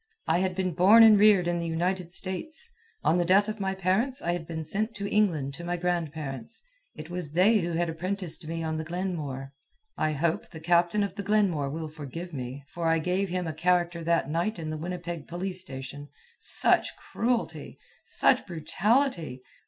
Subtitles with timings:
[0.25, 2.71] I had been born and reared in the United States.
[3.03, 6.59] On the death of my parents, I had been sent to England to my grandparents.
[6.95, 9.53] It was they who had apprenticed me on the Glenmore.
[9.99, 13.53] I hope the captain of the Glenmore will forgive me, for I gave him a
[13.53, 16.09] character that night in the Winnipeg police station.
[16.39, 17.77] Such cruelty!
[18.03, 19.43] Such brutality!